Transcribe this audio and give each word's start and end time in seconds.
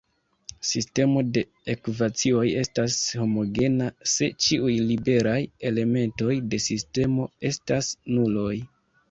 Sistemo 0.67 1.21
de 1.33 1.43
ekvacioj 1.73 2.45
estas 2.61 2.95
homogena 3.19 3.91
se 4.13 4.31
ĉiuj 4.47 4.73
liberaj 4.93 5.37
elementoj 5.73 6.41
de 6.55 6.63
sistemo 6.71 7.29
estas 7.53 7.93
nuloj. 8.17 8.53